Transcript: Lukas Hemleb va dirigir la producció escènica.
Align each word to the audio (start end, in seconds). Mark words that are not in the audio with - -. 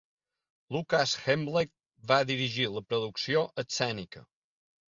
Lukas 0.75 1.13
Hemleb 1.25 1.71
va 2.13 2.19
dirigir 2.31 2.67
la 2.79 2.85
producció 2.89 3.47
escènica. 3.67 4.27